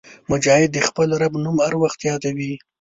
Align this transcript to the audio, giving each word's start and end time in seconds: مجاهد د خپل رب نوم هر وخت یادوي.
مجاهد 0.31 0.69
د 0.73 0.79
خپل 0.87 1.07
رب 1.21 1.33
نوم 1.43 1.57
هر 1.65 1.73
وخت 1.83 1.99
یادوي. 2.09 2.53